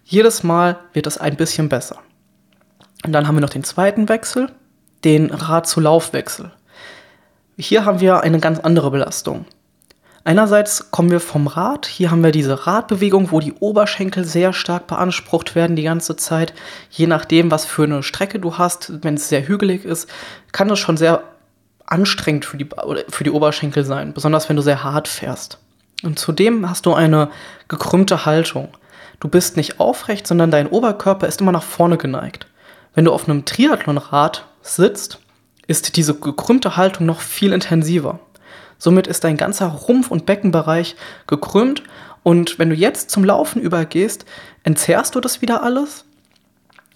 Jedes 0.06 0.44
Mal 0.44 0.78
wird 0.94 1.08
es 1.08 1.18
ein 1.18 1.36
bisschen 1.36 1.68
besser. 1.68 1.98
Und 3.04 3.12
dann 3.12 3.28
haben 3.28 3.36
wir 3.36 3.42
noch 3.42 3.50
den 3.50 3.64
zweiten 3.64 4.10
Wechsel, 4.10 4.52
den 5.04 5.32
Rad-zu-Lauf-Wechsel. 5.32 6.52
Hier 7.58 7.86
haben 7.86 8.00
wir 8.00 8.22
eine 8.22 8.40
ganz 8.40 8.60
andere 8.60 8.92
Belastung. 8.92 9.46
Einerseits 10.24 10.90
kommen 10.90 11.12
wir 11.12 11.20
vom 11.20 11.46
Rad. 11.46 11.86
Hier 11.86 12.10
haben 12.10 12.24
wir 12.24 12.32
diese 12.32 12.66
Radbewegung, 12.66 13.32
wo 13.32 13.40
die 13.40 13.54
Oberschenkel 13.54 14.25
sehr 14.25 14.54
stark 14.54 14.88
beansprucht 14.88 15.54
werden 15.54 15.75
die 15.75 15.84
ganze 15.84 16.16
Zeit. 16.16 16.54
Je 16.90 17.06
nachdem, 17.06 17.52
was 17.52 17.66
für 17.66 17.84
eine 17.84 18.02
Strecke 18.02 18.40
du 18.40 18.58
hast, 18.58 19.04
wenn 19.04 19.14
es 19.14 19.30
sehr 19.30 19.48
hügelig 19.48 19.86
ist, 19.86 20.10
kann 20.52 20.68
das 20.68 20.80
schon 20.80 20.98
sehr 20.98 21.24
anstrengend 21.86 22.44
für 22.46 22.58
die, 22.58 22.68
für 23.08 23.24
die 23.24 23.30
Oberschenkel 23.30 23.86
sein, 23.86 24.14
besonders 24.14 24.50
wenn 24.50 24.56
du 24.56 24.64
sehr 24.64 24.84
hart 24.84 25.08
fährst. 25.08 25.60
Und 26.04 26.18
zudem 26.18 26.68
hast 26.68 26.88
du 26.88 26.96
eine 26.96 27.30
gekrümmte 27.68 28.25
Haltung. 28.25 28.70
Du 29.20 29.28
bist 29.28 29.58
nicht 29.58 29.80
aufrecht, 29.80 30.25
sondern 30.25 30.50
dein 30.50 30.68
Oberkörper 30.68 31.28
ist 31.28 31.40
immer 31.40 31.52
nach 31.52 31.64
vorne 31.64 31.98
geneigt. 31.98 32.48
Wenn 32.96 33.06
du 33.06 33.12
auf 33.12 33.28
einem 33.28 33.46
Triathlonrad 33.46 34.46
sitzt, 34.62 35.20
ist 35.68 35.98
diese 35.98 36.16
gekrümmte 36.16 36.78
Haltung 36.78 37.06
noch 37.06 37.20
viel 37.20 37.52
intensiver. 37.52 38.20
Somit 38.78 39.08
ist 39.08 39.24
dein 39.24 39.38
ganzer 39.38 39.68
Rumpf- 39.68 40.12
und 40.12 40.25
Beckenbereich 40.25 40.96
gekrümmt 41.28 41.84
und 42.24 42.58
wenn 42.58 42.70
du 42.70 42.75
jetzt 42.75 43.12
zum 43.12 43.24
Laufen 43.24 43.62
übergehst, 43.62 44.25
entzerrst 44.64 45.14
du 45.14 45.20
das 45.20 45.42
wieder 45.42 45.62
alles. 45.62 46.06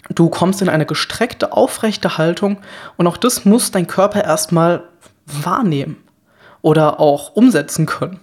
Du 0.10 0.30
kommst 0.30 0.62
in 0.62 0.70
eine 0.70 0.86
gestreckte, 0.86 1.52
aufrechte 1.52 2.18
Haltung 2.18 2.60
und 2.98 3.06
auch 3.06 3.18
das 3.18 3.46
muss 3.46 3.72
dein 3.72 3.88
Körper 3.88 4.24
erstmal 4.24 4.84
wahrnehmen 5.26 5.98
oder 6.62 7.00
auch 7.00 7.36
umsetzen 7.36 7.86
können. 7.86 8.20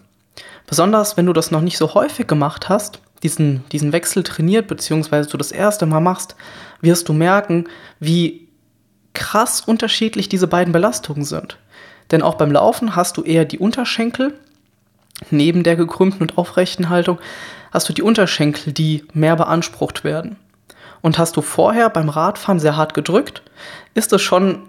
Besonders 0.66 1.16
wenn 1.16 1.26
du 1.26 1.32
das 1.32 1.50
noch 1.50 1.60
nicht 1.60 1.78
so 1.78 1.94
häufig 1.94 2.26
gemacht 2.26 2.68
hast, 2.68 3.00
diesen, 3.22 3.64
diesen 3.72 3.92
Wechsel 3.92 4.22
trainiert, 4.22 4.66
beziehungsweise 4.68 5.28
du 5.28 5.36
das 5.36 5.52
erste 5.52 5.86
Mal 5.86 6.00
machst, 6.00 6.36
wirst 6.80 7.08
du 7.08 7.12
merken, 7.12 7.66
wie 8.00 8.48
krass 9.14 9.60
unterschiedlich 9.60 10.28
diese 10.28 10.46
beiden 10.46 10.72
Belastungen 10.72 11.24
sind. 11.24 11.58
Denn 12.10 12.22
auch 12.22 12.34
beim 12.34 12.52
Laufen 12.52 12.94
hast 12.94 13.16
du 13.16 13.22
eher 13.22 13.44
die 13.44 13.58
Unterschenkel, 13.58 14.38
neben 15.30 15.62
der 15.62 15.76
gekrümmten 15.76 16.20
und 16.20 16.38
aufrechten 16.38 16.88
Haltung, 16.88 17.18
hast 17.72 17.88
du 17.88 17.92
die 17.92 18.02
Unterschenkel, 18.02 18.72
die 18.72 19.04
mehr 19.12 19.36
beansprucht 19.36 20.04
werden. 20.04 20.36
Und 21.00 21.18
hast 21.18 21.36
du 21.36 21.42
vorher 21.42 21.90
beim 21.90 22.08
Radfahren 22.08 22.60
sehr 22.60 22.76
hart 22.76 22.94
gedrückt, 22.94 23.42
ist 23.94 24.12
es 24.12 24.22
schon 24.22 24.62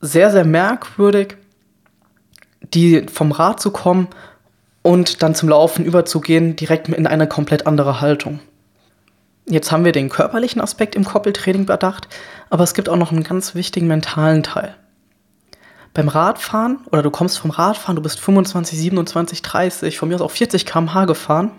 sehr, 0.00 0.30
sehr 0.30 0.44
merkwürdig, 0.44 1.36
die 2.74 3.06
vom 3.12 3.32
Rad 3.32 3.60
zu 3.60 3.70
kommen 3.70 4.08
und 4.82 5.22
dann 5.22 5.34
zum 5.34 5.48
Laufen 5.48 5.84
überzugehen, 5.84 6.56
direkt 6.56 6.88
in 6.88 7.06
eine 7.06 7.28
komplett 7.28 7.66
andere 7.66 8.00
Haltung. 8.00 8.40
Jetzt 9.46 9.72
haben 9.72 9.84
wir 9.84 9.92
den 9.92 10.08
körperlichen 10.08 10.60
Aspekt 10.60 10.94
im 10.94 11.04
Koppeltraining 11.04 11.66
bedacht, 11.66 12.08
aber 12.50 12.64
es 12.64 12.74
gibt 12.74 12.88
auch 12.88 12.96
noch 12.96 13.10
einen 13.10 13.24
ganz 13.24 13.54
wichtigen 13.54 13.88
mentalen 13.88 14.42
Teil. 14.42 14.76
Beim 15.94 16.08
Radfahren 16.08 16.78
oder 16.90 17.02
du 17.02 17.10
kommst 17.10 17.38
vom 17.38 17.50
Radfahren, 17.50 17.96
du 17.96 18.02
bist 18.02 18.18
25, 18.20 18.78
27, 18.78 19.42
30, 19.42 19.98
von 19.98 20.08
mir 20.08 20.14
aus 20.16 20.20
auch 20.22 20.30
40 20.30 20.64
km/h 20.64 21.04
gefahren 21.04 21.50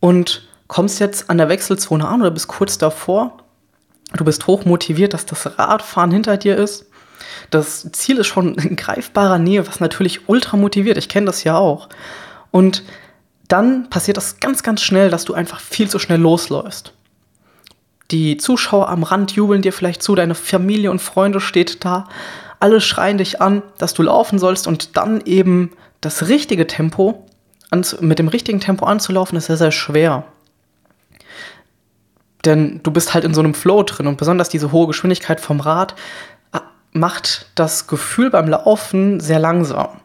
und 0.00 0.48
kommst 0.66 1.00
jetzt 1.00 1.28
an 1.30 1.38
der 1.38 1.48
Wechselzone 1.48 2.06
an 2.06 2.20
oder 2.20 2.30
bist 2.30 2.48
kurz 2.48 2.78
davor. 2.78 3.38
Du 4.16 4.24
bist 4.24 4.46
hoch 4.46 4.64
motiviert, 4.64 5.12
dass 5.12 5.26
das 5.26 5.58
Radfahren 5.58 6.10
hinter 6.10 6.36
dir 6.36 6.56
ist 6.56 6.87
das 7.50 7.90
Ziel 7.92 8.18
ist 8.18 8.26
schon 8.26 8.54
in 8.54 8.76
greifbarer 8.76 9.38
Nähe, 9.38 9.66
was 9.66 9.80
natürlich 9.80 10.28
ultra 10.28 10.56
motiviert. 10.56 10.98
Ich 10.98 11.08
kenne 11.08 11.26
das 11.26 11.44
ja 11.44 11.56
auch. 11.56 11.88
Und 12.50 12.82
dann 13.48 13.88
passiert 13.90 14.16
das 14.16 14.40
ganz, 14.40 14.62
ganz 14.62 14.82
schnell, 14.82 15.10
dass 15.10 15.24
du 15.24 15.34
einfach 15.34 15.60
viel 15.60 15.88
zu 15.88 15.98
schnell 15.98 16.20
losläufst. 16.20 16.92
Die 18.10 18.36
Zuschauer 18.36 18.88
am 18.88 19.02
Rand 19.02 19.32
jubeln 19.32 19.62
dir 19.62 19.72
vielleicht 19.72 20.02
zu, 20.02 20.14
deine 20.14 20.34
Familie 20.34 20.90
und 20.90 21.00
Freunde 21.00 21.40
steht 21.40 21.84
da, 21.84 22.08
alle 22.60 22.80
schreien 22.80 23.18
dich 23.18 23.40
an, 23.40 23.62
dass 23.78 23.94
du 23.94 24.02
laufen 24.02 24.38
sollst 24.38 24.66
und 24.66 24.96
dann 24.96 25.20
eben 25.22 25.70
das 26.00 26.28
richtige 26.28 26.66
Tempo, 26.66 27.26
mit 28.00 28.18
dem 28.18 28.28
richtigen 28.28 28.60
Tempo 28.60 28.86
anzulaufen, 28.86 29.36
ist 29.36 29.46
sehr, 29.46 29.56
sehr 29.56 29.72
schwer. 29.72 30.24
Denn 32.44 32.80
du 32.82 32.90
bist 32.90 33.14
halt 33.14 33.24
in 33.24 33.34
so 33.34 33.40
einem 33.40 33.54
Flow 33.54 33.82
drin 33.82 34.06
und 34.06 34.16
besonders 34.16 34.48
diese 34.48 34.72
hohe 34.72 34.86
Geschwindigkeit 34.86 35.40
vom 35.40 35.60
Rad 35.60 35.94
macht 36.92 37.46
das 37.54 37.86
Gefühl 37.86 38.30
beim 38.30 38.48
Laufen 38.48 39.20
sehr 39.20 39.38
langsam. 39.38 40.00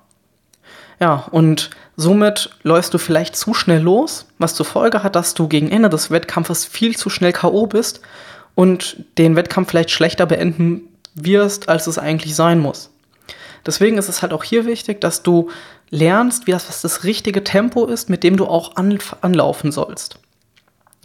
Ja, 0.99 1.27
und 1.31 1.71
somit 1.95 2.51
läufst 2.63 2.93
du 2.93 2.97
vielleicht 2.97 3.35
zu 3.35 3.53
schnell 3.53 3.81
los, 3.81 4.27
was 4.37 4.55
zur 4.55 4.65
Folge 4.65 5.03
hat, 5.03 5.15
dass 5.15 5.33
du 5.33 5.47
gegen 5.47 5.69
Ende 5.69 5.89
des 5.89 6.11
Wettkampfes 6.11 6.65
viel 6.65 6.95
zu 6.95 7.09
schnell 7.09 7.33
K.O. 7.33 7.67
bist 7.67 8.01
und 8.55 9.03
den 9.17 9.35
Wettkampf 9.35 9.69
vielleicht 9.69 9.91
schlechter 9.91 10.25
beenden 10.25 10.81
wirst, 11.15 11.69
als 11.69 11.87
es 11.87 11.97
eigentlich 11.97 12.35
sein 12.35 12.59
muss. 12.59 12.89
Deswegen 13.65 13.97
ist 13.97 14.09
es 14.09 14.21
halt 14.21 14.33
auch 14.33 14.43
hier 14.43 14.65
wichtig, 14.65 14.99
dass 15.01 15.23
du 15.23 15.49
lernst, 15.89 16.47
wie 16.47 16.51
das, 16.51 16.67
was 16.67 16.81
das 16.81 17.03
richtige 17.03 17.43
Tempo 17.43 17.85
ist, 17.85 18.09
mit 18.09 18.23
dem 18.23 18.35
du 18.35 18.45
auch 18.45 18.75
an, 18.75 18.97
anlaufen 19.21 19.71
sollst. 19.71 20.19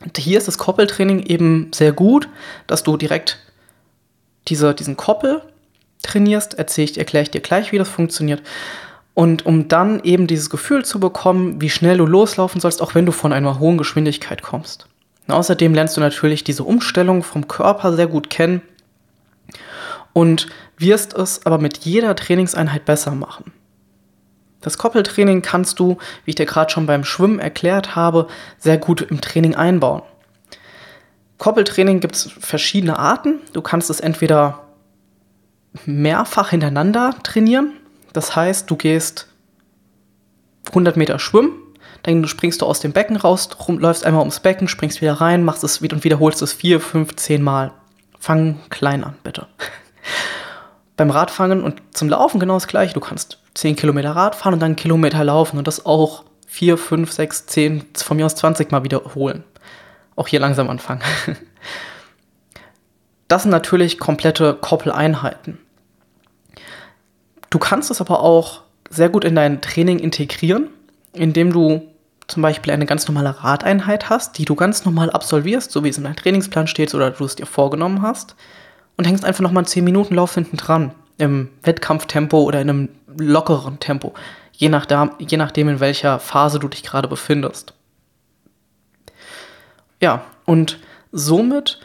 Und 0.05 0.17
hier 0.19 0.39
ist 0.39 0.49
das 0.49 0.59
Koppeltraining 0.59 1.23
eben 1.23 1.71
sehr 1.75 1.93
gut, 1.93 2.29
dass 2.67 2.83
du 2.83 2.97
direkt 2.97 3.39
diese, 4.49 4.75
diesen 4.75 4.97
Koppel 4.97 5.43
trainierst, 6.03 6.55
erzähle 6.55 6.91
ich, 6.91 6.99
erkläre 6.99 7.23
ich 7.23 7.31
dir 7.31 7.41
gleich, 7.41 7.73
wie 7.73 7.79
das 7.79 7.89
funktioniert. 7.89 8.43
Und 9.15 9.47
um 9.47 9.69
dann 9.69 10.01
eben 10.05 10.27
dieses 10.27 10.49
Gefühl 10.49 10.85
zu 10.85 11.01
bekommen, 11.01 11.61
wie 11.61 11.71
schnell 11.71 11.99
du 11.99 12.07
loslaufen 12.07 12.61
sollst, 12.61 12.81
auch 12.81 12.95
wenn 12.95 13.07
du 13.07 13.13
von 13.13 13.33
einer 13.33 13.59
hohen 13.59 13.79
Geschwindigkeit 13.79 14.43
kommst. 14.43 14.87
Und 15.27 15.35
außerdem 15.35 15.75
lernst 15.75 15.97
du 15.97 16.01
natürlich 16.01 16.45
diese 16.45 16.65
Umstellung 16.65 17.23
vom 17.23 17.49
Körper 17.49 17.95
sehr 17.95 18.07
gut 18.07 18.31
kennen 18.31 18.63
und 20.13 20.47
wirst 20.79 21.15
es 21.15 21.45
aber 21.45 21.59
mit 21.59 21.79
jeder 21.79 22.15
Trainingseinheit 22.15 22.85
besser 22.85 23.13
machen. 23.13 23.53
Das 24.61 24.79
Koppeltraining 24.79 25.43
kannst 25.43 25.79
du, 25.79 25.99
wie 26.25 26.31
ich 26.31 26.35
dir 26.35 26.47
gerade 26.47 26.71
schon 26.71 26.87
beim 26.87 27.05
Schwimmen 27.05 27.39
erklärt 27.39 27.95
habe, 27.95 28.27
sehr 28.59 28.79
gut 28.79 29.03
im 29.03 29.21
Training 29.21 29.55
einbauen. 29.55 30.03
Koppeltraining 31.39 32.01
gibt 32.01 32.17
es 32.17 32.31
verschiedene 32.39 32.99
Arten. 32.99 33.41
Du 33.53 33.63
kannst 33.63 33.91
es 33.91 34.01
entweder 34.01 34.68
mehrfach 35.87 36.51
hintereinander 36.51 37.15
trainieren. 37.23 37.73
Das 38.13 38.35
heißt, 38.37 38.71
du 38.71 38.77
gehst 38.77 39.29
100 40.69 40.97
Meter 40.97 41.19
schwimmen, 41.19 41.53
dann 42.03 42.27
springst 42.27 42.63
du 42.63 42.67
aus 42.67 42.81
dem 42.81 42.93
Becken 42.93 43.17
raus, 43.17 43.49
rum, 43.67 43.79
läufst 43.79 44.05
einmal 44.05 44.21
ums 44.21 44.41
Becken, 44.41 44.69
springst 44.69 45.01
wieder 45.01 45.15
rein, 45.15 45.45
machst 45.45 45.65
es 45.65 45.83
wieder 45.83 45.97
und 45.97 46.05
wiederholst 46.05 46.43
es 46.43 46.53
vier, 46.53 46.81
fünf, 46.81 47.17
zehn 47.17 47.43
Mal. 47.43 47.73
Fang 48.19 48.59
klein 48.71 49.05
an, 49.05 49.15
bitte. 49.23 49.47
Beim 50.97 51.11
Radfangen 51.11 51.63
und 51.63 51.81
zum 51.93 52.09
Laufen 52.09 52.41
genau 52.41 52.55
das 52.55 52.67
gleiche. 52.67 52.95
Du 52.95 53.01
kannst 53.01 53.39
10 53.55 53.77
Kilometer 53.77 54.11
Rad 54.17 54.35
fahren 54.35 54.55
und 54.55 54.61
dann 54.61 54.71
einen 54.71 54.77
Kilometer 54.77 55.23
laufen 55.23 55.59
und 55.59 55.69
das 55.69 55.87
auch 55.87 56.25
4, 56.49 56.77
5, 56.77 57.13
6, 57.13 57.47
10, 57.47 57.85
von 57.95 58.17
mir 58.17 58.27
aus 58.27 58.35
20 58.35 58.73
Mal 58.73 58.83
wiederholen. 58.83 59.45
Auch 60.17 60.27
hier 60.27 60.41
langsam 60.41 60.69
anfangen. 60.69 61.03
Das 63.29 63.43
sind 63.43 63.51
natürlich 63.51 63.99
komplette 63.99 64.55
Koppeleinheiten. 64.55 65.59
Du 67.51 67.59
kannst 67.59 67.91
es 67.91 68.01
aber 68.01 68.21
auch 68.21 68.63
sehr 68.91 69.09
gut 69.09 69.25
in 69.25 69.35
dein 69.35 69.61
Training 69.61 69.99
integrieren, 69.99 70.69
indem 71.13 71.53
du 71.53 71.83
zum 72.27 72.43
Beispiel 72.43 72.73
eine 72.73 72.87
ganz 72.87 73.09
normale 73.09 73.43
Radeinheit 73.43 74.11
hast, 74.11 74.37
die 74.37 74.45
du 74.45 74.55
ganz 74.55 74.85
normal 74.85 75.11
absolvierst, 75.11 75.73
so 75.73 75.83
wie 75.83 75.89
es 75.89 75.99
in 75.99 76.05
deinem 76.05 76.17
Trainingsplan 76.17 76.67
steht 76.67 76.95
oder 76.95 77.11
du 77.11 77.25
es 77.25 77.37
dir 77.37 77.47
vorgenommen 77.47 78.03
hast, 78.03 78.37
und 78.97 79.07
hängst 79.07 79.25
einfach 79.25 79.43
nochmal 79.43 79.63
einen 79.63 79.69
10 79.69 79.85
Minuten 79.85 80.15
Lauf 80.15 80.35
hinten 80.35 80.57
dran, 80.57 80.93
im 81.17 81.51
Wettkampftempo 81.63 82.43
oder 82.43 82.61
in 82.61 82.71
einem 82.71 82.89
lockeren 83.17 83.81
Tempo, 83.81 84.15
je, 84.53 84.69
nach 84.69 84.87
da, 84.87 85.11
je 85.19 85.37
nachdem, 85.37 85.69
in 85.69 85.81
welcher 85.81 86.19
Phase 86.19 86.59
du 86.59 86.69
dich 86.69 86.83
gerade 86.83 87.09
befindest. 87.09 87.75
Ja, 90.01 90.23
und 90.45 90.79
somit, 91.11 91.81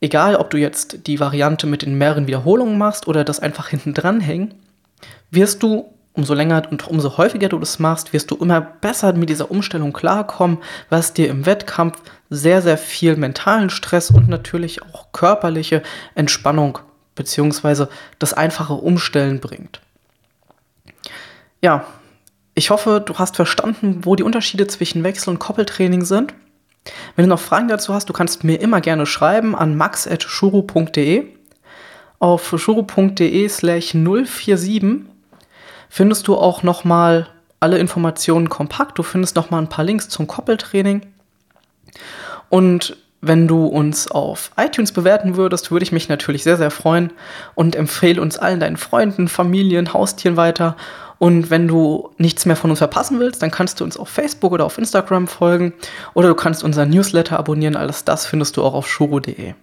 egal 0.00 0.36
ob 0.36 0.50
du 0.50 0.58
jetzt 0.58 1.06
die 1.06 1.18
Variante 1.18 1.66
mit 1.66 1.82
den 1.82 1.96
mehreren 1.98 2.26
Wiederholungen 2.26 2.78
machst 2.78 3.08
oder 3.08 3.24
das 3.24 3.40
einfach 3.40 3.68
hinten 3.68 3.94
dran 3.94 4.20
hängen, 4.20 4.54
wirst 5.30 5.62
du 5.62 5.92
umso 6.18 6.34
länger 6.34 6.64
und 6.70 6.88
umso 6.88 7.16
häufiger 7.16 7.48
du 7.48 7.58
das 7.58 7.78
machst, 7.78 8.12
wirst 8.12 8.30
du 8.30 8.36
immer 8.36 8.60
besser 8.60 9.12
mit 9.12 9.28
dieser 9.30 9.50
Umstellung 9.50 9.92
klarkommen, 9.92 10.58
was 10.90 11.14
dir 11.14 11.28
im 11.28 11.46
Wettkampf 11.46 12.02
sehr, 12.28 12.60
sehr 12.60 12.76
viel 12.76 13.16
mentalen 13.16 13.70
Stress 13.70 14.10
und 14.10 14.28
natürlich 14.28 14.82
auch 14.82 15.12
körperliche 15.12 15.82
Entspannung 16.16 16.80
bzw. 17.14 17.86
das 18.18 18.34
einfache 18.34 18.74
Umstellen 18.74 19.38
bringt. 19.38 19.80
Ja, 21.62 21.86
ich 22.54 22.70
hoffe, 22.70 23.00
du 23.04 23.14
hast 23.14 23.36
verstanden, 23.36 24.00
wo 24.02 24.16
die 24.16 24.24
Unterschiede 24.24 24.66
zwischen 24.66 25.04
Wechsel- 25.04 25.30
und 25.30 25.38
Koppeltraining 25.38 26.04
sind. 26.04 26.34
Wenn 27.14 27.24
du 27.24 27.28
noch 27.28 27.40
Fragen 27.40 27.68
dazu 27.68 27.94
hast, 27.94 28.08
du 28.08 28.12
kannst 28.12 28.42
mir 28.42 28.60
immer 28.60 28.80
gerne 28.80 29.06
schreiben 29.06 29.54
an 29.54 29.76
max.shuru.de. 29.76 31.37
Auf 32.18 32.54
shuru.de 32.56 33.48
slash 33.48 33.92
047 33.92 35.04
findest 35.88 36.28
du 36.28 36.36
auch 36.36 36.62
nochmal 36.62 37.28
alle 37.60 37.78
Informationen 37.78 38.48
kompakt. 38.48 38.98
Du 38.98 39.02
findest 39.02 39.36
nochmal 39.36 39.62
ein 39.62 39.68
paar 39.68 39.84
Links 39.84 40.08
zum 40.08 40.26
Koppeltraining. 40.26 41.02
Und 42.48 42.96
wenn 43.20 43.48
du 43.48 43.66
uns 43.66 44.08
auf 44.08 44.52
iTunes 44.56 44.92
bewerten 44.92 45.36
würdest, 45.36 45.70
würde 45.70 45.82
ich 45.82 45.92
mich 45.92 46.08
natürlich 46.08 46.44
sehr, 46.44 46.56
sehr 46.56 46.70
freuen 46.70 47.12
und 47.54 47.74
empfehle 47.74 48.22
uns 48.22 48.38
allen 48.38 48.60
deinen 48.60 48.76
Freunden, 48.76 49.28
Familien, 49.28 49.92
Haustieren 49.92 50.36
weiter. 50.36 50.76
Und 51.18 51.50
wenn 51.50 51.66
du 51.66 52.10
nichts 52.18 52.46
mehr 52.46 52.54
von 52.54 52.70
uns 52.70 52.78
verpassen 52.78 53.18
willst, 53.18 53.42
dann 53.42 53.50
kannst 53.50 53.80
du 53.80 53.84
uns 53.84 53.96
auf 53.96 54.08
Facebook 54.08 54.52
oder 54.52 54.64
auf 54.64 54.78
Instagram 54.78 55.26
folgen 55.26 55.72
oder 56.14 56.28
du 56.28 56.34
kannst 56.34 56.62
unseren 56.62 56.90
Newsletter 56.90 57.38
abonnieren. 57.38 57.74
Alles 57.74 58.04
das 58.04 58.24
findest 58.24 58.56
du 58.56 58.62
auch 58.62 58.74
auf 58.74 58.88
shuro.de. 58.88 59.54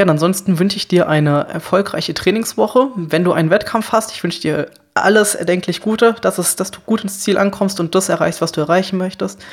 Ja, 0.00 0.06
ansonsten 0.06 0.58
wünsche 0.58 0.78
ich 0.78 0.88
dir 0.88 1.10
eine 1.10 1.46
erfolgreiche 1.52 2.14
Trainingswoche. 2.14 2.88
Wenn 2.96 3.22
du 3.22 3.34
einen 3.34 3.50
Wettkampf 3.50 3.92
hast, 3.92 4.12
ich 4.12 4.24
wünsche 4.24 4.40
dir 4.40 4.70
alles 4.94 5.34
erdenklich 5.34 5.82
Gute, 5.82 6.16
dass, 6.22 6.38
es, 6.38 6.56
dass 6.56 6.70
du 6.70 6.80
gut 6.86 7.02
ins 7.02 7.20
Ziel 7.20 7.36
ankommst 7.36 7.80
und 7.80 7.94
das 7.94 8.08
erreichst, 8.08 8.40
was 8.40 8.50
du 8.50 8.62
erreichen 8.62 8.96
möchtest. 8.96 9.44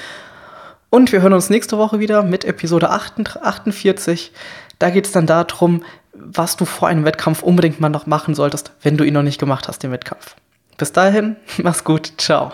Und 0.89 1.11
wir 1.11 1.21
hören 1.21 1.33
uns 1.33 1.49
nächste 1.49 1.77
Woche 1.77 1.99
wieder 1.99 2.23
mit 2.23 2.45
Episode 2.45 2.89
48. 2.89 4.31
Da 4.79 4.89
geht 4.89 5.07
es 5.07 5.11
dann 5.11 5.27
darum, 5.27 5.83
was 6.13 6.55
du 6.55 6.63
vor 6.63 6.87
einem 6.87 7.03
Wettkampf 7.03 7.43
unbedingt 7.43 7.81
mal 7.81 7.89
noch 7.89 8.05
machen 8.05 8.33
solltest, 8.33 8.71
wenn 8.81 8.95
du 8.95 9.03
ihn 9.03 9.15
noch 9.15 9.23
nicht 9.23 9.41
gemacht 9.41 9.67
hast, 9.67 9.83
den 9.83 9.91
Wettkampf. 9.91 10.37
Bis 10.77 10.93
dahin, 10.93 11.35
mach's 11.57 11.83
gut, 11.83 12.13
ciao. 12.17 12.53